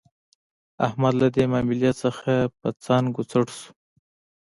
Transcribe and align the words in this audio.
احمد 0.87 1.13
له 1.21 1.27
دې 1.35 1.43
ماملې 1.51 1.91
څخه 2.03 2.33
په 2.59 2.69
څنګ 2.85 3.07
و 3.17 3.21
څټ 3.29 3.47
شو. 3.57 3.69